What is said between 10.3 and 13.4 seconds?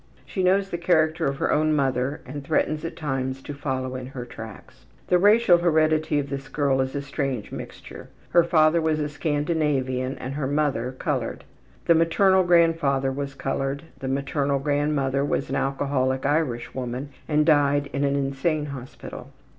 her mother colored. The maternal grandfather was